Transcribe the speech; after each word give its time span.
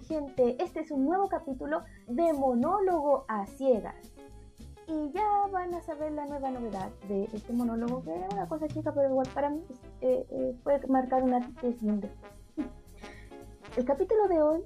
gente, 0.00 0.56
este 0.62 0.80
es 0.80 0.90
un 0.90 1.04
nuevo 1.04 1.28
capítulo 1.28 1.82
de 2.06 2.32
Monólogo 2.32 3.24
a 3.28 3.46
Ciegas. 3.46 4.12
Y 4.86 5.12
ya 5.12 5.46
van 5.52 5.74
a 5.74 5.82
saber 5.82 6.12
la 6.12 6.24
nueva 6.26 6.50
novedad 6.50 6.90
de 7.08 7.24
este 7.32 7.52
monólogo, 7.52 8.02
que 8.02 8.14
es 8.14 8.32
una 8.32 8.48
cosa 8.48 8.68
chica, 8.68 8.92
pero 8.94 9.10
igual 9.10 9.28
para 9.34 9.50
mí 9.50 9.62
eh, 10.00 10.26
eh, 10.30 10.56
puede 10.62 10.86
marcar 10.86 11.22
una 11.22 11.36
antes 11.36 11.82
El 13.76 13.84
capítulo 13.84 14.28
de 14.28 14.42
hoy 14.42 14.64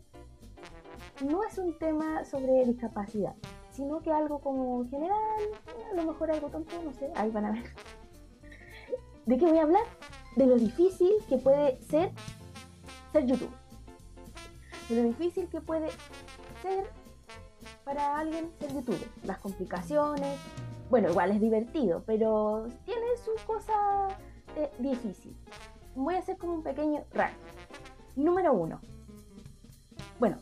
no 1.24 1.42
es 1.44 1.58
un 1.58 1.76
tema 1.78 2.24
sobre 2.24 2.64
discapacidad, 2.64 3.34
sino 3.70 4.00
que 4.00 4.12
algo 4.12 4.40
como 4.40 4.84
general, 4.88 5.18
a 5.90 5.94
lo 5.94 6.04
mejor 6.04 6.30
algo 6.30 6.48
tonto, 6.48 6.80
no 6.84 6.92
sé, 6.92 7.10
ahí 7.16 7.30
van 7.30 7.46
a 7.46 7.52
ver. 7.52 7.64
¿De 9.26 9.36
qué 9.38 9.46
voy 9.46 9.58
a 9.58 9.62
hablar? 9.62 9.84
De 10.36 10.46
lo 10.46 10.56
difícil 10.56 11.12
que 11.28 11.38
puede 11.38 11.80
ser 11.82 12.12
ser 13.12 13.26
YouTube 13.26 13.61
lo 14.94 15.02
difícil 15.04 15.48
que 15.48 15.60
puede 15.60 15.90
ser 16.62 16.90
para 17.84 18.18
alguien 18.18 18.50
ser 18.58 18.72
youtuber. 18.72 19.08
Las 19.24 19.38
complicaciones, 19.38 20.38
bueno, 20.90 21.10
igual 21.10 21.30
es 21.30 21.40
divertido, 21.40 22.02
pero 22.06 22.68
tiene 22.84 23.06
su 23.24 23.32
cosa 23.46 24.08
eh, 24.56 24.70
difícil. 24.78 25.36
Voy 25.94 26.14
a 26.14 26.18
hacer 26.18 26.36
como 26.36 26.54
un 26.54 26.62
pequeño 26.62 27.04
rank. 27.12 27.34
Número 28.16 28.52
uno. 28.52 28.80
Bueno, 30.18 30.36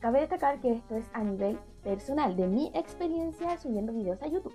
cabe 0.00 0.20
destacar 0.20 0.60
que 0.60 0.72
esto 0.72 0.96
es 0.96 1.04
a 1.12 1.22
nivel 1.22 1.58
personal, 1.82 2.36
de 2.36 2.46
mi 2.46 2.70
experiencia 2.74 3.58
subiendo 3.58 3.92
videos 3.92 4.22
a 4.22 4.26
YouTube. 4.26 4.54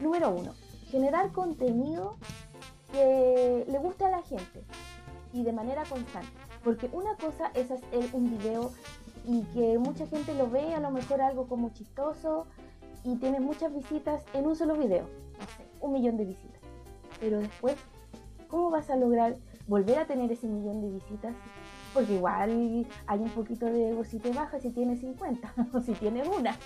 Número 0.00 0.30
uno. 0.30 0.54
Generar 0.88 1.30
contenido 1.32 2.16
que 2.92 3.64
le 3.68 3.78
guste 3.78 4.04
a 4.04 4.10
la 4.10 4.22
gente 4.22 4.64
y 5.32 5.42
de 5.44 5.52
manera 5.52 5.84
constante. 5.84 6.49
Porque 6.64 6.90
una 6.92 7.16
cosa 7.16 7.50
es 7.54 7.70
hacer 7.70 8.08
un 8.12 8.36
video 8.36 8.72
y 9.26 9.42
que 9.54 9.78
mucha 9.78 10.06
gente 10.06 10.34
lo 10.34 10.50
ve, 10.50 10.74
a 10.74 10.80
lo 10.80 10.90
mejor 10.90 11.20
algo 11.20 11.46
como 11.46 11.70
chistoso 11.70 12.46
y 13.04 13.16
tienes 13.16 13.40
muchas 13.40 13.74
visitas 13.74 14.24
en 14.34 14.46
un 14.46 14.56
solo 14.56 14.76
video. 14.76 15.04
No 15.38 15.46
sé, 15.56 15.64
un 15.80 15.92
millón 15.92 16.16
de 16.16 16.24
visitas. 16.26 16.60
Pero 17.18 17.38
después, 17.38 17.76
¿cómo 18.48 18.70
vas 18.70 18.90
a 18.90 18.96
lograr 18.96 19.36
volver 19.66 19.98
a 19.98 20.06
tener 20.06 20.30
ese 20.32 20.48
millón 20.48 20.80
de 20.82 20.90
visitas? 20.90 21.34
Porque 21.94 22.14
igual 22.14 22.86
hay 23.06 23.18
un 23.18 23.30
poquito 23.30 23.66
de 23.66 23.90
ego 23.90 24.04
si 24.04 24.18
te 24.18 24.32
bajas 24.32 24.62
si 24.62 24.70
tienes 24.70 25.00
50 25.02 25.54
o 25.72 25.80
si 25.80 25.92
tienes 25.92 26.28
una. 26.28 26.56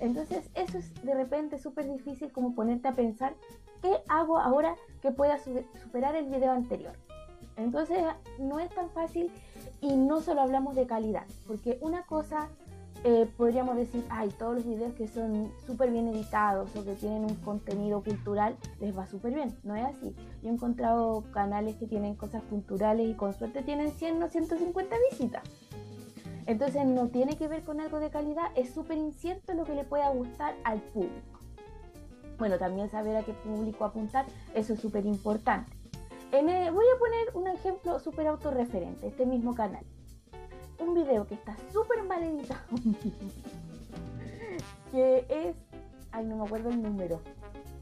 Entonces 0.00 0.50
eso 0.54 0.78
es 0.78 0.92
de 1.02 1.14
repente 1.14 1.58
súper 1.58 1.90
difícil 1.90 2.32
como 2.32 2.54
ponerte 2.54 2.88
a 2.88 2.92
pensar, 2.92 3.34
¿qué 3.80 3.96
hago 4.08 4.38
ahora 4.38 4.76
que 5.00 5.10
pueda 5.10 5.38
superar 5.38 6.16
el 6.16 6.26
video 6.26 6.52
anterior? 6.52 6.92
Entonces 7.56 7.98
no 8.38 8.58
es 8.58 8.70
tan 8.70 8.90
fácil 8.90 9.30
y 9.80 9.94
no 9.96 10.20
solo 10.20 10.40
hablamos 10.40 10.74
de 10.74 10.86
calidad, 10.86 11.24
porque 11.46 11.78
una 11.80 12.02
cosa 12.02 12.48
eh, 13.06 13.28
podríamos 13.36 13.76
decir, 13.76 14.02
ay, 14.08 14.30
todos 14.30 14.54
los 14.54 14.64
videos 14.64 14.94
que 14.94 15.06
son 15.06 15.52
súper 15.66 15.90
bien 15.90 16.08
editados 16.08 16.74
o 16.74 16.84
que 16.84 16.94
tienen 16.94 17.24
un 17.24 17.34
contenido 17.36 18.02
cultural 18.02 18.56
les 18.80 18.96
va 18.96 19.06
súper 19.06 19.34
bien. 19.34 19.54
No 19.62 19.76
es 19.76 19.84
así. 19.84 20.16
Yo 20.42 20.48
he 20.48 20.52
encontrado 20.52 21.22
canales 21.34 21.76
que 21.76 21.86
tienen 21.86 22.14
cosas 22.14 22.42
culturales 22.44 23.06
y 23.06 23.12
con 23.12 23.34
suerte 23.34 23.60
tienen 23.60 23.92
100 23.92 24.22
o 24.22 24.28
150 24.30 24.96
visitas. 25.10 25.42
Entonces 26.46 26.86
no 26.86 27.08
tiene 27.08 27.36
que 27.36 27.46
ver 27.46 27.62
con 27.62 27.78
algo 27.80 28.00
de 28.00 28.08
calidad, 28.08 28.46
es 28.54 28.70
súper 28.72 28.96
incierto 28.96 29.52
lo 29.52 29.64
que 29.64 29.74
le 29.74 29.84
pueda 29.84 30.08
gustar 30.08 30.54
al 30.64 30.80
público. 30.80 31.40
Bueno, 32.38 32.58
también 32.58 32.88
saber 32.88 33.16
a 33.16 33.22
qué 33.22 33.34
público 33.34 33.84
apuntar, 33.84 34.24
eso 34.54 34.72
es 34.72 34.80
súper 34.80 35.04
importante 35.04 35.83
voy 36.42 36.86
a 36.86 36.98
poner 36.98 37.30
un 37.34 37.48
ejemplo 37.48 37.98
súper 38.00 38.26
autorreferente, 38.26 39.06
este 39.06 39.26
mismo 39.26 39.54
canal. 39.54 39.84
Un 40.78 40.94
video 40.94 41.26
que 41.26 41.34
está 41.34 41.56
súper 41.72 42.02
mal 42.02 42.22
editado, 42.22 42.60
que 44.90 45.26
es, 45.28 45.56
ay 46.10 46.24
no 46.24 46.36
me 46.36 46.44
acuerdo 46.44 46.70
el 46.70 46.82
número, 46.82 47.20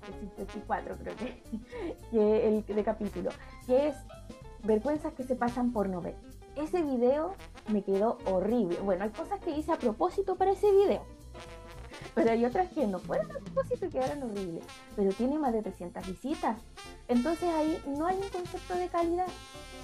es 0.08 0.16
54 0.20 0.96
creo 0.98 1.16
que, 1.16 1.42
que 2.10 2.48
el 2.48 2.66
de 2.66 2.84
capítulo, 2.84 3.30
que 3.66 3.88
es 3.88 3.96
vergüenzas 4.64 5.14
que 5.14 5.22
se 5.22 5.34
pasan 5.34 5.72
por 5.72 5.88
no 5.88 6.02
ver. 6.02 6.16
Ese 6.54 6.82
video 6.82 7.34
me 7.68 7.82
quedó 7.82 8.18
horrible. 8.26 8.78
Bueno, 8.80 9.04
hay 9.04 9.10
cosas 9.10 9.40
que 9.40 9.52
hice 9.52 9.72
a 9.72 9.78
propósito 9.78 10.36
para 10.36 10.50
ese 10.50 10.70
video 10.70 11.02
pero 12.14 12.30
hay 12.30 12.44
otras 12.44 12.70
que 12.70 12.86
no 12.86 12.98
fueron 12.98 13.30
a 13.30 13.38
propósito 13.38 13.86
y 13.86 13.90
quedaron 13.90 14.22
horribles, 14.24 14.64
pero 14.96 15.12
tiene 15.12 15.38
más 15.38 15.52
de 15.52 15.62
300 15.62 16.06
visitas. 16.06 16.58
Entonces 17.12 17.46
ahí 17.50 17.78
no 17.86 18.06
hay 18.06 18.16
un 18.16 18.28
concepto 18.30 18.74
de 18.74 18.88
calidad, 18.88 19.26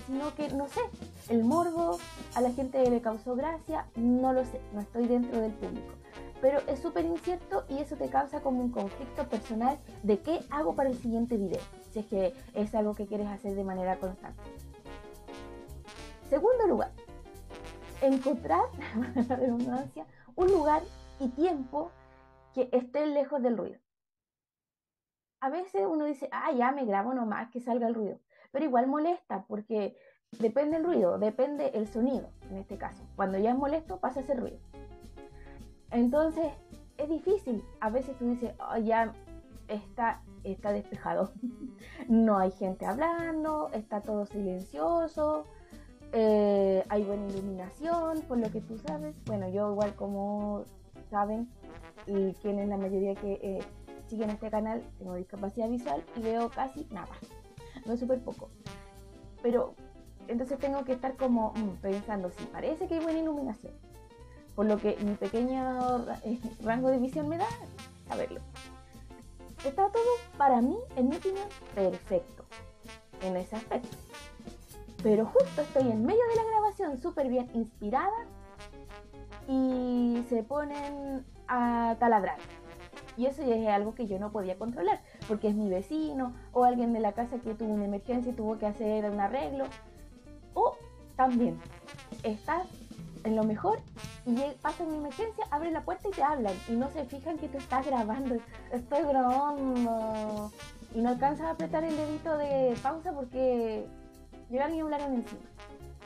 sino 0.06 0.34
que, 0.34 0.48
no 0.48 0.66
sé, 0.66 0.80
el 1.28 1.44
morbo 1.44 1.98
a 2.34 2.40
la 2.40 2.50
gente 2.52 2.88
le 2.88 3.02
causó 3.02 3.36
gracia, 3.36 3.86
no 3.96 4.32
lo 4.32 4.46
sé, 4.46 4.62
no 4.72 4.80
estoy 4.80 5.06
dentro 5.06 5.38
del 5.38 5.52
público. 5.52 5.92
Pero 6.40 6.60
es 6.66 6.78
súper 6.78 7.04
incierto 7.04 7.66
y 7.68 7.80
eso 7.80 7.96
te 7.96 8.08
causa 8.08 8.40
como 8.40 8.62
un 8.62 8.70
conflicto 8.70 9.28
personal 9.28 9.78
de 10.04 10.20
qué 10.20 10.40
hago 10.48 10.74
para 10.74 10.88
el 10.88 10.96
siguiente 10.96 11.36
video, 11.36 11.60
si 11.92 11.98
es 11.98 12.06
que 12.06 12.32
es 12.54 12.74
algo 12.74 12.94
que 12.94 13.06
quieres 13.06 13.28
hacer 13.28 13.54
de 13.54 13.64
manera 13.64 13.98
constante. 13.98 14.42
Segundo 16.30 16.66
lugar, 16.66 16.92
encontrar, 18.00 18.64
la 19.28 19.36
redundancia, 19.36 20.06
un 20.34 20.46
lugar 20.46 20.82
y 21.20 21.28
tiempo 21.28 21.90
que 22.54 22.70
esté 22.72 23.04
lejos 23.04 23.42
del 23.42 23.58
ruido. 23.58 23.78
A 25.40 25.50
veces 25.50 25.86
uno 25.88 26.04
dice, 26.04 26.28
ah, 26.32 26.52
ya 26.52 26.72
me 26.72 26.84
grabo 26.84 27.14
nomás 27.14 27.50
que 27.50 27.60
salga 27.60 27.86
el 27.86 27.94
ruido, 27.94 28.18
pero 28.50 28.64
igual 28.64 28.86
molesta 28.86 29.44
porque 29.46 29.96
depende 30.38 30.76
el 30.76 30.84
ruido, 30.84 31.18
depende 31.18 31.70
el 31.74 31.86
sonido 31.86 32.30
en 32.50 32.56
este 32.56 32.76
caso. 32.76 33.04
Cuando 33.16 33.38
ya 33.38 33.50
es 33.50 33.56
molesto 33.56 33.98
pasa 33.98 34.20
a 34.20 34.24
ser 34.24 34.40
ruido. 34.40 34.58
Entonces 35.90 36.52
es 36.96 37.08
difícil. 37.08 37.62
A 37.80 37.90
veces 37.90 38.16
tú 38.18 38.28
dices, 38.28 38.52
oh, 38.58 38.78
ya 38.78 39.12
está, 39.68 40.22
está 40.44 40.72
despejado. 40.72 41.32
no 42.08 42.38
hay 42.38 42.50
gente 42.50 42.84
hablando, 42.86 43.70
está 43.72 44.00
todo 44.00 44.26
silencioso, 44.26 45.44
eh, 46.12 46.84
hay 46.88 47.04
buena 47.04 47.26
iluminación, 47.28 48.22
por 48.22 48.38
lo 48.38 48.50
que 48.50 48.60
tú 48.60 48.76
sabes. 48.78 49.14
Bueno, 49.26 49.48
yo 49.48 49.70
igual 49.72 49.94
como 49.94 50.64
saben, 51.10 51.48
y 52.06 52.32
quienes 52.34 52.68
la 52.68 52.76
mayoría 52.76 53.14
que 53.14 53.32
eh, 53.42 53.58
siguen 54.08 54.30
este 54.30 54.50
canal, 54.50 54.82
tengo 54.98 55.14
discapacidad 55.14 55.68
visual 55.68 56.04
y 56.16 56.20
veo 56.20 56.50
casi 56.50 56.86
nada, 56.90 57.12
es 57.86 58.00
súper 58.00 58.20
poco. 58.20 58.50
Pero 59.42 59.74
entonces 60.26 60.58
tengo 60.58 60.84
que 60.84 60.92
estar 60.92 61.16
como 61.16 61.52
mm, 61.52 61.80
pensando, 61.80 62.30
si 62.30 62.44
parece 62.46 62.86
que 62.86 62.94
hay 62.94 63.00
buena 63.00 63.20
iluminación, 63.20 63.72
por 64.54 64.66
lo 64.66 64.78
que 64.78 64.96
mi 65.04 65.14
pequeño 65.14 66.04
eh, 66.24 66.40
rango 66.62 66.88
de 66.88 66.98
visión 66.98 67.28
me 67.28 67.38
da 67.38 67.46
saberlo. 68.08 68.40
Está 69.64 69.90
todo 69.90 70.02
para 70.36 70.60
mí, 70.60 70.76
en 70.96 71.08
mi 71.08 71.16
opinión, 71.16 71.48
perfecto 71.74 72.44
en 73.22 73.36
ese 73.36 73.56
aspecto. 73.56 73.96
Pero 75.02 75.26
justo 75.26 75.62
estoy 75.62 75.90
en 75.90 76.04
medio 76.04 76.22
de 76.28 76.36
la 76.36 76.44
grabación 76.44 76.98
súper 76.98 77.28
bien 77.28 77.48
inspirada 77.54 78.26
y 79.46 80.24
se 80.28 80.42
ponen 80.42 81.24
a 81.46 81.96
taladrar. 81.98 82.38
Y 83.18 83.26
eso 83.26 83.42
ya 83.42 83.56
es 83.56 83.68
algo 83.68 83.96
que 83.96 84.06
yo 84.06 84.20
no 84.20 84.30
podía 84.30 84.56
controlar, 84.56 85.00
porque 85.26 85.48
es 85.48 85.54
mi 85.56 85.68
vecino 85.68 86.32
o 86.52 86.62
alguien 86.62 86.92
de 86.92 87.00
la 87.00 87.12
casa 87.12 87.38
que 87.38 87.52
tuvo 87.52 87.74
una 87.74 87.84
emergencia 87.84 88.30
y 88.30 88.34
tuvo 88.34 88.58
que 88.58 88.66
hacer 88.66 89.10
un 89.10 89.18
arreglo. 89.18 89.64
O 90.54 90.76
también 91.16 91.58
estás 92.22 92.68
en 93.24 93.34
lo 93.34 93.42
mejor 93.42 93.80
y 94.24 94.36
pasa 94.62 94.84
una 94.84 94.98
emergencia, 94.98 95.44
abre 95.50 95.72
la 95.72 95.82
puerta 95.82 96.08
y 96.08 96.12
te 96.12 96.22
hablan 96.22 96.54
y 96.68 96.72
no 96.72 96.88
se 96.90 97.04
fijan 97.06 97.38
que 97.38 97.48
tú 97.48 97.58
estás 97.58 97.84
grabando. 97.84 98.36
Estoy 98.70 99.02
grabando 99.02 100.52
y 100.94 101.00
no 101.00 101.08
alcanzas 101.08 101.46
a 101.46 101.50
apretar 101.50 101.82
el 101.82 101.96
dedito 101.96 102.38
de 102.38 102.76
pausa 102.84 103.12
porque 103.12 103.84
llegan 104.48 104.76
y 104.76 104.80
hablaron 104.80 105.14
encima. 105.14 105.42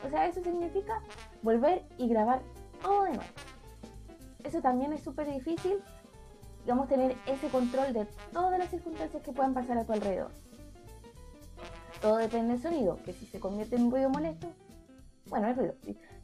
O 0.03 0.09
sea, 0.09 0.25
eso 0.25 0.41
significa 0.43 0.99
volver 1.43 1.85
y 1.99 2.07
grabar 2.07 2.41
todo 2.81 3.03
de 3.03 3.11
nuevo. 3.11 3.31
Eso 4.43 4.61
también 4.61 4.93
es 4.93 5.03
súper 5.03 5.31
difícil, 5.31 5.79
digamos, 6.63 6.87
tener 6.87 7.15
ese 7.25 7.47
control 7.49 7.93
de 7.93 8.05
todas 8.31 8.57
las 8.57 8.69
circunstancias 8.69 9.21
que 9.21 9.31
puedan 9.31 9.53
pasar 9.53 9.77
a 9.77 9.83
tu 9.83 9.93
alrededor. 9.93 10.31
Todo 12.01 12.17
depende 12.17 12.53
del 12.53 12.61
sonido, 12.61 12.97
que 13.05 13.13
si 13.13 13.25
se 13.25 13.39
convierte 13.39 13.75
en 13.75 13.83
un 13.83 13.91
ruido 13.91 14.09
molesto, 14.09 14.47
bueno, 15.27 15.47
es 15.47 15.57
ruido. 15.57 15.75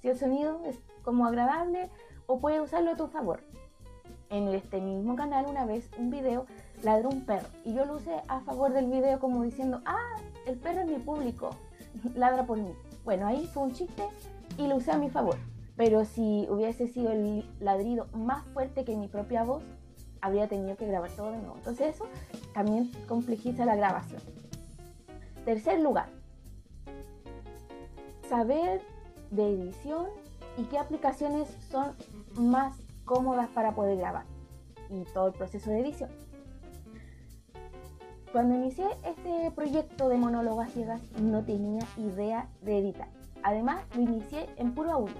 Si 0.01 0.09
el 0.09 0.17
sonido 0.17 0.61
es 0.65 0.77
como 1.03 1.25
agradable 1.25 1.89
o 2.27 2.39
puedes 2.39 2.61
usarlo 2.61 2.91
a 2.91 2.97
tu 2.97 3.07
favor. 3.07 3.41
En 4.29 4.47
este 4.49 4.79
mismo 4.79 5.15
canal 5.15 5.45
una 5.47 5.65
vez 5.65 5.89
un 5.97 6.11
video 6.11 6.45
ladró 6.83 7.09
un 7.09 7.25
perro 7.25 7.47
y 7.65 7.73
yo 7.73 7.85
lo 7.85 7.95
usé 7.95 8.21
a 8.27 8.41
favor 8.41 8.73
del 8.73 8.87
video 8.87 9.19
como 9.19 9.43
diciendo, 9.43 9.81
ah, 9.85 10.17
el 10.45 10.57
perro 10.57 10.81
es 10.81 10.87
mi 10.87 10.99
público, 10.99 11.49
ladra 12.15 12.45
por 12.45 12.57
mí. 12.57 12.73
Bueno, 13.03 13.27
ahí 13.27 13.47
fue 13.47 13.63
un 13.63 13.73
chiste 13.73 14.03
y 14.57 14.67
lo 14.67 14.75
usé 14.75 14.91
a 14.91 14.97
mi 14.97 15.09
favor 15.09 15.37
pero 15.79 16.03
si 16.03 16.45
hubiese 16.49 16.89
sido 16.89 17.09
el 17.13 17.45
ladrido 17.61 18.07
más 18.11 18.43
fuerte 18.47 18.83
que 18.83 18.97
mi 18.97 19.07
propia 19.07 19.45
voz, 19.45 19.63
habría 20.21 20.47
tenido 20.47 20.75
que 20.75 20.87
grabar 20.87 21.11
todo 21.11 21.31
de 21.31 21.37
nuevo. 21.37 21.55
Entonces 21.57 21.95
eso 21.95 22.05
también 22.53 22.91
complejiza 23.07 23.65
la 23.65 23.75
grabación. 23.75 24.21
Tercer 25.45 25.79
lugar, 25.79 26.09
saber 28.27 28.81
de 29.31 29.53
edición 29.53 30.07
y 30.57 30.63
qué 30.63 30.77
aplicaciones 30.77 31.47
son 31.69 31.95
más 32.35 32.77
cómodas 33.05 33.49
para 33.49 33.73
poder 33.73 33.97
grabar 33.97 34.25
y 34.89 35.03
todo 35.13 35.27
el 35.27 35.33
proceso 35.33 35.69
de 35.69 35.79
edición. 35.81 36.09
Cuando 38.31 38.55
inicié 38.55 38.85
este 39.05 39.49
proyecto 39.51 40.07
de 40.07 40.17
monólogas 40.17 40.71
ciegas 40.71 41.01
no 41.19 41.43
tenía 41.43 41.81
idea 41.97 42.47
de 42.61 42.77
editar. 42.77 43.07
Además 43.41 43.83
lo 43.95 44.01
inicié 44.01 44.47
en 44.57 44.75
puro 44.75 44.91
audio. 44.91 45.15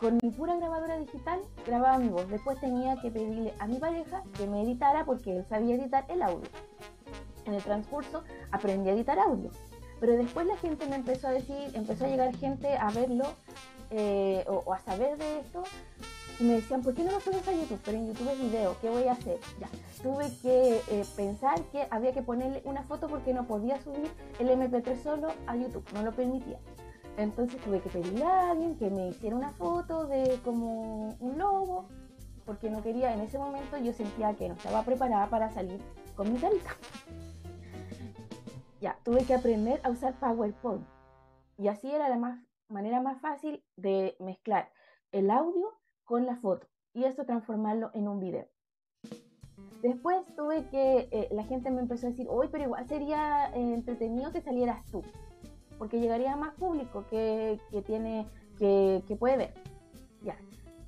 Con 0.00 0.18
mi 0.22 0.30
pura 0.30 0.56
grabadora 0.56 0.98
digital 0.98 1.40
grababa 1.66 1.98
mi 1.98 2.08
voz. 2.08 2.26
Después 2.30 2.58
tenía 2.58 2.96
que 2.96 3.10
pedirle 3.10 3.52
a 3.58 3.66
mi 3.66 3.78
pareja 3.78 4.22
que 4.38 4.46
me 4.46 4.62
editara 4.62 5.04
porque 5.04 5.36
él 5.36 5.44
sabía 5.46 5.74
editar 5.74 6.06
el 6.08 6.22
audio. 6.22 6.48
En 7.44 7.52
el 7.52 7.62
transcurso 7.62 8.24
aprendí 8.50 8.88
a 8.88 8.94
editar 8.94 9.18
audio. 9.18 9.50
Pero 10.00 10.16
después 10.16 10.46
la 10.46 10.56
gente 10.56 10.86
me 10.86 10.96
empezó 10.96 11.28
a 11.28 11.32
decir, 11.32 11.70
empezó 11.74 12.06
a 12.06 12.08
llegar 12.08 12.34
gente 12.34 12.78
a 12.78 12.90
verlo 12.90 13.26
eh, 13.90 14.42
o, 14.48 14.72
a 14.72 14.78
saber 14.78 15.18
de 15.18 15.40
esto 15.40 15.62
y 16.38 16.44
me 16.44 16.54
decían, 16.54 16.80
¿por 16.80 16.94
qué 16.94 17.04
no 17.04 17.12
lo 17.12 17.20
subes 17.20 17.46
a 17.46 17.52
YouTube? 17.52 17.80
Pero 17.84 17.98
en 17.98 18.06
YouTube 18.06 18.30
es 18.30 18.40
video, 18.40 18.76
¿qué 18.80 18.88
voy 18.88 19.04
a 19.04 19.12
hacer? 19.12 19.38
Ya, 19.60 19.68
tuve 20.02 20.30
que 20.40 20.80
eh, 20.88 21.04
pensar 21.14 21.60
que 21.64 21.86
había 21.90 22.14
que 22.14 22.22
ponerle 22.22 22.62
una 22.64 22.82
foto 22.84 23.08
porque 23.08 23.34
no 23.34 23.46
podía 23.46 23.78
subir 23.82 24.10
el 24.38 24.48
MP3 24.48 25.02
solo 25.02 25.28
a 25.46 25.54
YouTube, 25.54 25.84
no 25.92 26.02
lo 26.02 26.12
permitía. 26.12 26.58
Entonces 27.20 27.60
tuve 27.60 27.82
que 27.82 27.90
pedirle 27.90 28.24
a 28.24 28.50
alguien 28.50 28.76
que 28.76 28.88
me 28.88 29.08
hiciera 29.08 29.36
una 29.36 29.52
foto 29.52 30.06
de 30.06 30.40
como 30.42 31.16
un 31.20 31.36
logo, 31.36 31.86
porque 32.46 32.70
no 32.70 32.82
quería, 32.82 33.12
en 33.12 33.20
ese 33.20 33.38
momento 33.38 33.76
yo 33.76 33.92
sentía 33.92 34.32
que 34.34 34.48
no 34.48 34.54
estaba 34.54 34.82
preparada 34.84 35.28
para 35.28 35.50
salir 35.50 35.82
con 36.16 36.32
mi 36.32 36.38
carita. 36.38 36.70
ya, 38.80 38.98
tuve 39.04 39.24
que 39.26 39.34
aprender 39.34 39.82
a 39.84 39.90
usar 39.90 40.18
PowerPoint. 40.18 40.86
Y 41.58 41.68
así 41.68 41.90
era 41.90 42.08
la 42.08 42.16
más, 42.16 42.42
manera 42.68 43.02
más 43.02 43.20
fácil 43.20 43.62
de 43.76 44.16
mezclar 44.18 44.70
el 45.12 45.30
audio 45.30 45.78
con 46.04 46.24
la 46.24 46.36
foto 46.36 46.68
y 46.94 47.04
eso 47.04 47.26
transformarlo 47.26 47.90
en 47.92 48.08
un 48.08 48.18
video. 48.18 48.48
Después 49.82 50.24
tuve 50.36 50.70
que, 50.70 51.08
eh, 51.12 51.28
la 51.32 51.44
gente 51.44 51.70
me 51.70 51.82
empezó 51.82 52.06
a 52.06 52.10
decir, 52.10 52.26
hoy 52.30 52.48
pero 52.50 52.64
igual 52.64 52.88
sería 52.88 53.50
eh, 53.54 53.74
entretenido 53.74 54.32
que 54.32 54.40
salieras 54.40 54.86
tú, 54.86 55.02
porque 55.80 55.98
llegaría 55.98 56.34
a 56.34 56.36
más 56.36 56.52
público 56.56 57.06
que, 57.08 57.58
que 57.70 57.80
tiene, 57.80 58.26
que, 58.58 59.02
que, 59.08 59.16
puede 59.16 59.38
ver. 59.38 59.54
Ya. 60.22 60.36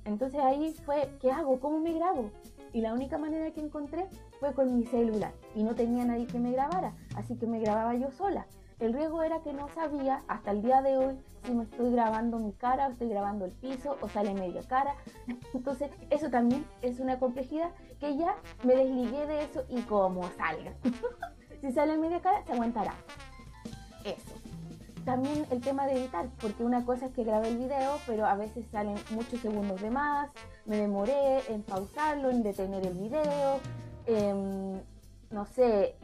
Entonces 0.05 0.39
ahí 0.39 0.71
fue, 0.85 1.09
¿qué 1.19 1.31
hago? 1.31 1.59
¿Cómo 1.59 1.79
me 1.79 1.93
grabo? 1.93 2.29
Y 2.73 2.81
la 2.81 2.93
única 2.93 3.17
manera 3.17 3.49
que 3.49 3.59
encontré 3.59 4.07
fue 4.39 4.53
con 4.53 4.77
mi 4.77 4.85
celular 4.85 5.33
y 5.55 5.63
no 5.63 5.73
tenía 5.73 6.05
nadie 6.05 6.27
que 6.27 6.37
me 6.37 6.51
grabara, 6.51 6.93
así 7.15 7.35
que 7.35 7.47
me 7.47 7.59
grababa 7.59 7.95
yo 7.95 8.11
sola. 8.11 8.45
El 8.79 8.93
riesgo 8.93 9.23
era 9.23 9.41
que 9.41 9.51
no 9.51 9.67
sabía 9.69 10.21
hasta 10.27 10.51
el 10.51 10.61
día 10.61 10.83
de 10.83 10.95
hoy 10.95 11.17
si 11.43 11.53
me 11.53 11.63
estoy 11.63 11.91
grabando 11.91 12.37
mi 12.37 12.51
cara 12.51 12.87
o 12.87 12.91
estoy 12.91 13.09
grabando 13.09 13.45
el 13.45 13.51
piso 13.51 13.97
o 13.99 14.07
sale 14.09 14.35
media 14.35 14.61
cara. 14.61 14.93
Entonces 15.55 15.89
eso 16.11 16.29
también 16.29 16.67
es 16.83 16.99
una 16.99 17.17
complejidad 17.17 17.71
que 17.99 18.15
ya 18.15 18.35
me 18.63 18.75
desligué 18.75 19.25
de 19.25 19.43
eso 19.43 19.63
y 19.69 19.81
como 19.81 20.29
salga. 20.37 20.73
si 21.61 21.71
sale 21.71 21.97
media 21.97 22.21
cara 22.21 22.45
se 22.45 22.53
aguantará. 22.53 22.93
Eso. 24.05 24.42
También 25.05 25.45
el 25.51 25.59
tema 25.59 25.85
de 25.85 25.93
editar, 25.99 26.29
porque 26.39 26.63
una 26.63 26.85
cosa 26.85 27.07
es 27.07 27.13
que 27.13 27.25
grabé 27.25 27.49
el 27.49 27.57
video, 27.57 27.97
pero 28.07 28.25
a 28.25 28.35
veces 28.35 28.65
salen 28.71 28.95
muchos 29.11 29.41
segundos 29.41 29.81
de 29.81 29.91
más, 29.91 30.31
me 30.65 30.77
demoré 30.77 31.41
en 31.49 31.61
pausarlo, 31.61 32.29
en 32.29 32.41
detener 32.41 32.85
el 32.87 32.93
video, 32.93 33.59
em, 34.05 34.79
no 35.29 35.45
sé, 35.45 35.95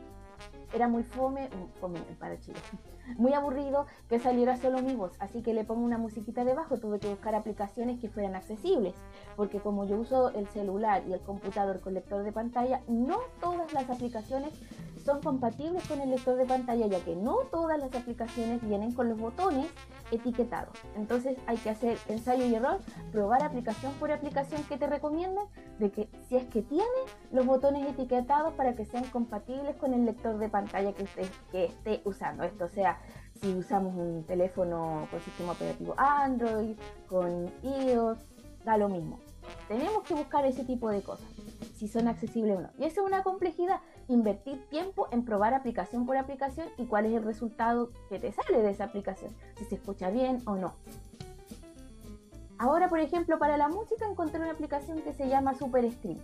era 0.74 0.90
muy 0.90 1.04
fome, 1.04 1.50
fome 1.80 2.00
para 2.19 2.38
Chile, 2.42 2.60
muy 3.18 3.34
aburrido 3.34 3.86
que 4.10 4.19
saliera 4.19 4.57
solo 4.57 4.81
mi 4.81 4.96
voz, 4.96 5.13
así 5.19 5.42
que 5.42 5.54
le 5.54 5.63
pongo 5.63 5.86
una 5.86 5.98
musiquita 5.98 6.44
debajo, 6.44 6.78
tuve 6.78 7.00
que 7.00 7.07
buscar 7.07 7.36
aplicaciones 7.36 8.02
que 8.02 8.10
fueran 8.10 8.36
accesibles, 8.36 8.95
porque 9.38 9.60
como 9.62 9.86
yo 9.86 9.98
uso 9.98 10.30
el 10.31 10.48
celular 10.48 11.04
y 11.07 11.13
el 11.13 11.22
computador 11.22 11.80
con 11.80 11.94
lector 11.94 12.24
de 12.24 12.34
pantalla, 12.34 12.81
no 12.90 13.19
todas 13.40 13.72
las 13.72 13.90
aplicaciones 13.90 14.52
son 15.10 15.22
compatibles 15.22 15.88
con 15.88 16.00
el 16.02 16.12
lector 16.12 16.36
de 16.36 16.46
pantalla, 16.46 16.86
ya 16.86 17.00
que 17.00 17.16
no 17.16 17.38
todas 17.52 17.80
las 17.80 17.94
aplicaciones 17.96 18.62
vienen 18.62 18.92
con 18.94 19.10
los 19.10 19.20
botones 19.20 19.66
etiquetados. 20.12 20.78
Entonces 20.96 21.36
hay 21.48 21.58
que 21.58 21.72
hacer 21.72 21.98
ensayo 22.08 22.46
y 22.46 22.54
error, 22.54 22.80
probar 23.12 23.42
aplicación 23.42 23.92
por 23.94 24.12
aplicación 24.12 24.62
que 24.66 24.78
te 24.78 24.86
recomienden, 24.86 25.46
de 25.80 25.90
que 25.90 26.10
si 26.28 26.36
es 26.36 26.44
que 26.50 26.62
tiene 26.62 26.86
los 27.32 27.44
botones 27.48 27.90
etiquetados 27.90 28.54
para 28.54 28.76
que 28.76 28.86
sean 28.86 29.04
compatibles 29.06 29.76
con 29.78 29.96
el 29.96 30.06
lector 30.06 30.38
de 30.38 30.48
pantalla 30.48 30.94
que, 30.94 31.04
usted, 31.04 31.28
que 31.52 31.66
esté 31.66 32.02
usando. 32.06 32.44
Esto 32.44 32.68
sea, 32.68 33.00
si 33.42 33.52
usamos 33.52 33.96
un 33.96 34.24
teléfono 34.26 35.08
con 35.10 35.20
sistema 35.22 35.54
operativo 35.54 35.96
Android, 35.98 36.76
con 37.08 37.52
iOS, 37.64 38.20
da 38.64 38.78
lo 38.78 38.90
mismo. 38.90 39.20
Tenemos 39.68 40.04
que 40.04 40.14
buscar 40.14 40.46
ese 40.46 40.64
tipo 40.64 40.90
de 40.90 41.02
cosas, 41.02 41.28
si 41.76 41.88
son 41.88 42.08
accesibles 42.08 42.58
o 42.58 42.62
no. 42.62 42.70
Y 42.78 42.84
esa 42.84 43.02
es 43.02 43.08
una 43.08 43.24
complejidad 43.24 43.80
invertir 44.10 44.68
tiempo 44.70 45.08
en 45.12 45.24
probar 45.24 45.54
aplicación 45.54 46.06
por 46.06 46.18
aplicación 46.18 46.68
y 46.78 46.86
cuál 46.86 47.06
es 47.06 47.14
el 47.14 47.24
resultado 47.24 47.92
que 48.10 48.20
te 48.20 48.32
sale 48.32 48.62
de 48.62 48.72
esa 48.72 48.86
aplicación, 48.86 49.32
si 49.58 49.66
se 49.66 49.76
escucha 49.76 50.10
bien 50.10 50.42
o 50.46 50.56
no. 50.56 50.74
Ahora, 52.58 52.90
por 52.90 53.00
ejemplo, 53.00 53.40
para 53.40 53.56
la 53.56 53.70
música 53.70 54.06
encontré 54.06 54.42
una 54.42 54.52
aplicación 54.52 55.02
que 55.02 55.14
se 55.14 55.30
llama 55.30 55.54
Super 55.54 55.90
Stream. 55.90 56.18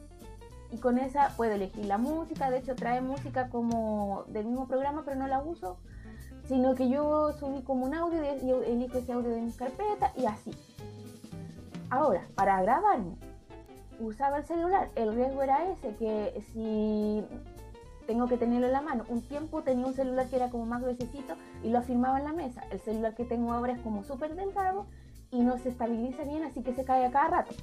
Y 0.71 0.77
con 0.79 0.97
esa 0.97 1.29
puedo 1.37 1.53
elegir 1.53 1.85
la 1.85 1.97
música, 1.97 2.49
de 2.49 2.57
hecho 2.57 2.75
trae 2.75 2.99
música 3.01 3.49
como 3.49 4.25
del 4.27 4.45
mismo 4.47 4.67
programa, 4.67 5.03
pero 5.05 5.15
no 5.15 5.27
la 5.27 5.41
uso, 5.41 5.77
sino 6.47 6.75
que 6.75 6.89
yo 6.89 7.31
subí 7.33 7.61
como 7.61 7.85
un 7.85 7.93
audio 7.93 8.21
y 8.21 8.49
elijo 8.69 8.97
ese 8.97 9.13
audio 9.13 9.29
de 9.29 9.41
mi 9.41 9.51
carpeta 9.53 10.11
y 10.17 10.25
así. 10.25 10.51
Ahora, 11.89 12.27
para 12.35 12.61
grabarme, 12.61 13.15
usaba 13.99 14.39
el 14.39 14.45
celular. 14.45 14.89
El 14.95 15.13
riesgo 15.15 15.41
era 15.43 15.71
ese, 15.71 15.95
que 15.95 16.43
si 16.51 17.23
tengo 18.05 18.27
que 18.27 18.37
tenerlo 18.37 18.67
en 18.67 18.73
la 18.73 18.81
mano. 18.81 19.05
Un 19.09 19.21
tiempo 19.21 19.61
tenía 19.61 19.85
un 19.85 19.93
celular 19.93 20.27
que 20.27 20.35
era 20.35 20.49
como 20.49 20.65
más 20.65 20.81
gruesecito 20.81 21.35
y 21.63 21.69
lo 21.69 21.79
afirmaba 21.79 22.19
en 22.19 22.25
la 22.25 22.33
mesa. 22.33 22.63
El 22.71 22.79
celular 22.79 23.15
que 23.15 23.25
tengo 23.25 23.51
ahora 23.51 23.73
es 23.73 23.79
como 23.81 24.03
súper 24.03 24.35
delgado 24.35 24.85
y 25.31 25.41
no 25.41 25.57
se 25.57 25.69
estabiliza 25.69 26.23
bien, 26.23 26.43
así 26.43 26.61
que 26.61 26.73
se 26.73 26.85
cae 26.85 27.05
a 27.05 27.11
cada 27.11 27.27
rato. 27.27 27.55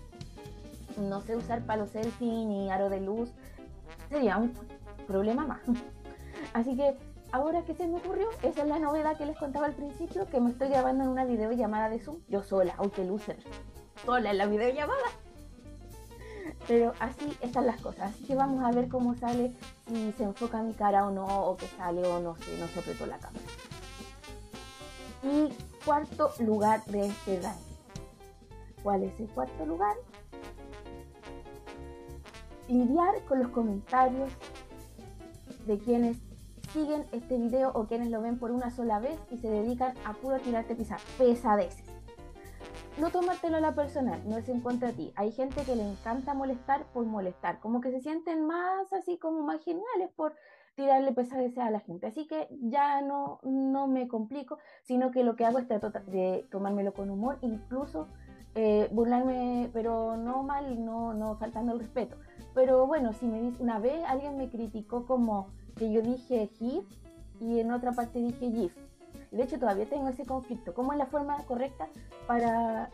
No 0.98 1.20
sé 1.20 1.36
usar 1.36 1.62
palo 1.62 1.86
selfie 1.86 2.44
ni 2.44 2.70
aro 2.70 2.90
de 2.90 3.00
luz. 3.00 3.30
Sería 4.08 4.36
un 4.36 4.52
problema 5.06 5.46
más. 5.46 5.60
Así 6.52 6.76
que 6.76 6.98
ahora 7.30 7.62
que 7.62 7.74
se 7.74 7.86
me 7.86 7.96
ocurrió, 7.96 8.28
esa 8.42 8.62
es 8.62 8.68
la 8.68 8.78
novedad 8.78 9.16
que 9.16 9.24
les 9.24 9.38
contaba 9.38 9.66
al 9.66 9.74
principio, 9.74 10.26
que 10.26 10.40
me 10.40 10.50
estoy 10.50 10.68
grabando 10.68 11.04
en 11.04 11.10
una 11.10 11.24
videollamada 11.24 11.88
de 11.88 11.98
Zoom, 11.98 12.18
yo 12.28 12.42
sola, 12.42 12.74
aunque 12.76 13.04
loser, 13.04 13.38
sola 14.04 14.32
en 14.32 14.38
la 14.38 14.46
videollamada. 14.46 15.06
Pero 16.68 16.92
así 17.00 17.36
están 17.40 17.66
las 17.66 17.80
cosas. 17.80 18.14
Así 18.14 18.24
que 18.24 18.34
vamos 18.34 18.64
a 18.64 18.70
ver 18.72 18.88
cómo 18.88 19.14
sale, 19.14 19.52
si 19.86 20.12
se 20.12 20.24
enfoca 20.24 20.62
mi 20.62 20.74
cara 20.74 21.06
o 21.06 21.10
no, 21.10 21.26
o 21.26 21.56
que 21.56 21.66
sale 21.66 22.06
o 22.06 22.20
no, 22.20 22.36
si 22.36 22.50
no 22.58 22.66
se 22.68 22.80
apretó 22.80 23.06
la 23.06 23.18
cámara. 23.18 23.44
Y 25.22 25.52
cuarto 25.84 26.32
lugar 26.40 26.84
de 26.86 27.06
este 27.06 27.40
ranking. 27.40 27.72
¿Cuál 28.82 29.04
es 29.04 29.20
el 29.20 29.28
cuarto 29.28 29.64
lugar? 29.66 29.96
Lidiar 32.68 33.24
con 33.28 33.40
los 33.40 33.48
comentarios 33.48 34.30
de 35.66 35.78
quienes 35.78 36.16
siguen 36.72 37.06
este 37.12 37.36
video 37.36 37.70
o 37.74 37.86
quienes 37.86 38.10
lo 38.10 38.20
ven 38.22 38.38
por 38.38 38.50
una 38.50 38.70
sola 38.70 38.98
vez 38.98 39.18
y 39.30 39.38
se 39.38 39.48
dedican 39.48 39.94
a 40.04 40.14
puro 40.14 40.40
tirarte 40.40 40.74
pisar. 40.74 40.98
Pesadeces 41.18 41.91
no 42.98 43.10
tomártelo 43.10 43.56
a 43.56 43.60
la 43.60 43.74
personal, 43.74 44.20
no 44.26 44.36
es 44.36 44.48
en 44.48 44.60
contra 44.60 44.88
de 44.88 44.94
ti. 44.94 45.12
Hay 45.16 45.32
gente 45.32 45.62
que 45.62 45.76
le 45.76 45.88
encanta 45.88 46.34
molestar 46.34 46.84
por 46.92 47.06
molestar, 47.06 47.58
como 47.60 47.80
que 47.80 47.90
se 47.90 48.00
sienten 48.00 48.46
más 48.46 48.92
así 48.92 49.18
como 49.18 49.42
más 49.42 49.62
geniales 49.64 50.10
por 50.14 50.34
tirarle 50.74 51.12
pesadez 51.12 51.56
a 51.58 51.70
la 51.70 51.80
gente. 51.80 52.06
Así 52.06 52.26
que 52.26 52.48
ya 52.60 53.00
no, 53.00 53.40
no 53.42 53.86
me 53.86 54.08
complico, 54.08 54.58
sino 54.82 55.10
que 55.10 55.24
lo 55.24 55.36
que 55.36 55.44
hago 55.44 55.58
es 55.58 55.68
tratar 55.68 56.04
de 56.06 56.46
tomármelo 56.50 56.92
con 56.92 57.10
humor, 57.10 57.38
incluso 57.40 58.08
eh, 58.54 58.88
burlarme, 58.92 59.70
pero 59.72 60.16
no 60.16 60.42
mal, 60.42 60.84
no, 60.84 61.14
no 61.14 61.36
faltando 61.36 61.72
el 61.72 61.80
respeto. 61.80 62.16
Pero 62.54 62.86
bueno, 62.86 63.12
si 63.14 63.26
me 63.26 63.40
dice, 63.40 63.62
una 63.62 63.78
vez 63.78 64.02
alguien 64.06 64.36
me 64.36 64.50
criticó 64.50 65.06
como 65.06 65.48
que 65.76 65.90
yo 65.90 66.02
dije 66.02 66.50
GIF 66.58 66.84
y 67.40 67.60
en 67.60 67.72
otra 67.72 67.92
parte 67.92 68.18
dije 68.18 68.50
GIF 68.50 68.76
de 69.36 69.44
hecho, 69.44 69.58
todavía 69.58 69.86
tengo 69.86 70.08
ese 70.08 70.26
conflicto. 70.26 70.74
¿Cómo 70.74 70.92
es 70.92 70.98
la 70.98 71.06
forma 71.06 71.36
correcta 71.46 71.88
para 72.26 72.90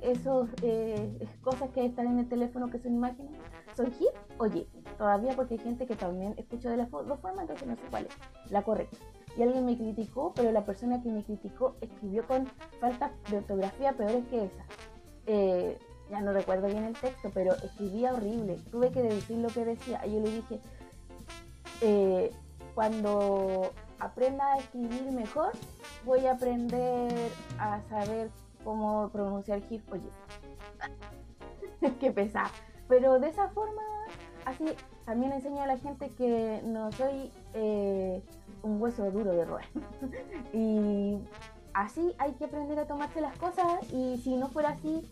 esas 0.00 0.48
eh, 0.62 1.28
cosas 1.42 1.70
que 1.70 1.84
están 1.84 2.06
en 2.06 2.18
el 2.18 2.28
teléfono 2.28 2.70
que 2.70 2.78
son 2.78 2.94
imágenes? 2.94 3.32
¿Son 3.76 3.92
GIF 3.92 4.10
o 4.38 4.46
GIF? 4.46 4.66
Todavía 4.96 5.34
porque 5.36 5.54
hay 5.54 5.60
gente 5.60 5.86
que 5.86 5.94
también 5.94 6.34
escucha 6.38 6.70
de 6.70 6.78
las 6.78 6.90
dos 6.90 7.20
formas, 7.20 7.42
entonces 7.42 7.68
no 7.68 7.76
sé 7.76 7.82
cuál 7.90 8.06
es 8.06 8.50
la 8.50 8.62
correcta. 8.62 8.96
Y 9.36 9.42
alguien 9.42 9.66
me 9.66 9.76
criticó, 9.76 10.32
pero 10.34 10.50
la 10.50 10.64
persona 10.64 11.02
que 11.02 11.10
me 11.10 11.22
criticó 11.24 11.76
escribió 11.80 12.26
con 12.26 12.46
faltas 12.80 13.10
de 13.30 13.38
ortografía 13.38 13.92
peores 13.92 14.24
que 14.28 14.44
esa. 14.44 14.64
Eh, 15.26 15.78
ya 16.10 16.20
no 16.20 16.32
recuerdo 16.32 16.66
bien 16.66 16.84
el 16.84 16.94
texto, 16.94 17.30
pero 17.32 17.54
escribía 17.54 18.12
horrible. 18.12 18.58
Tuve 18.70 18.92
que 18.92 19.02
decir 19.02 19.38
lo 19.38 19.48
que 19.48 19.64
decía. 19.64 20.06
Y 20.06 20.14
yo 20.14 20.20
le 20.20 20.30
dije, 20.30 20.60
eh, 21.80 22.30
cuando 22.74 23.72
aprenda 23.98 24.52
a 24.52 24.58
escribir 24.58 25.10
mejor, 25.12 25.52
voy 26.04 26.26
a 26.26 26.32
aprender 26.32 27.30
a 27.58 27.80
saber 27.88 28.30
cómo 28.64 29.08
pronunciar 29.10 29.60
GIF 29.68 29.82
o 29.90 29.94
GIF. 29.94 30.12
Qué 32.00 32.10
pesado. 32.10 32.50
Pero 32.88 33.18
de 33.18 33.28
esa 33.28 33.48
forma, 33.48 33.82
así 34.44 34.64
también 35.04 35.32
enseño 35.32 35.62
a 35.62 35.66
la 35.66 35.78
gente 35.78 36.10
que 36.10 36.60
no 36.64 36.92
soy 36.92 37.30
eh, 37.54 38.22
un 38.62 38.80
hueso 38.80 39.10
duro 39.10 39.32
de 39.32 39.44
roer. 39.44 39.66
y 40.52 41.18
así 41.74 42.14
hay 42.18 42.32
que 42.32 42.44
aprender 42.44 42.78
a 42.78 42.86
tomarse 42.86 43.20
las 43.20 43.36
cosas 43.36 43.82
y 43.92 44.18
si 44.22 44.36
no 44.36 44.48
fuera 44.48 44.70
así, 44.70 45.08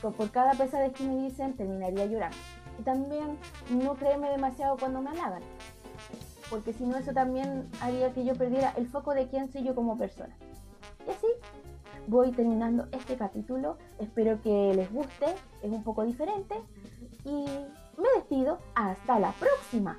por 0.00 0.30
cada 0.30 0.52
pesadez 0.52 0.92
que 0.92 1.04
me 1.04 1.16
dicen, 1.22 1.54
terminaría 1.56 2.06
llorando. 2.06 2.36
Y 2.78 2.82
también 2.82 3.38
no 3.70 3.94
creerme 3.94 4.30
demasiado 4.30 4.76
cuando 4.76 5.00
me 5.00 5.10
halagan, 5.10 5.42
porque 6.50 6.72
si 6.72 6.84
no 6.84 6.96
eso 6.96 7.12
también 7.12 7.68
haría 7.80 8.12
que 8.12 8.24
yo 8.24 8.34
perdiera 8.34 8.72
el 8.76 8.86
foco 8.86 9.14
de 9.14 9.28
quién 9.28 9.50
soy 9.50 9.64
yo 9.64 9.74
como 9.74 9.96
persona. 9.98 10.36
Y 11.06 11.10
así 11.10 11.26
voy 12.06 12.30
terminando 12.32 12.86
este 12.92 13.16
capítulo, 13.16 13.78
espero 13.98 14.40
que 14.42 14.72
les 14.74 14.92
guste, 14.92 15.26
es 15.62 15.70
un 15.70 15.82
poco 15.82 16.04
diferente 16.04 16.54
y 17.24 17.44
me 17.96 18.08
despido, 18.16 18.58
hasta 18.74 19.18
la 19.18 19.32
próxima. 19.32 19.98